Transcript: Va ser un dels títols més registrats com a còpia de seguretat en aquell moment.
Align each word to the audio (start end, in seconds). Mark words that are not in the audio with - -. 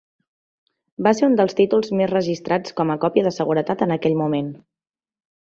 Va 1.07 1.11
ser 1.17 1.27
un 1.27 1.35
dels 1.41 1.57
títols 1.59 1.93
més 2.01 2.11
registrats 2.13 2.75
com 2.81 2.95
a 2.95 2.97
còpia 3.05 3.29
de 3.29 3.35
seguretat 3.39 3.87
en 3.89 3.97
aquell 4.01 4.21
moment. 4.23 4.53